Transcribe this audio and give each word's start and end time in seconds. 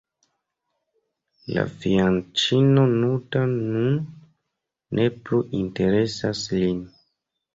La 1.57 1.65
fianĉino 1.83 2.85
nuda 2.93 3.43
nun 3.51 3.99
ne 5.01 5.05
plu 5.27 5.43
interesas 5.61 6.41
lin. 6.57 6.83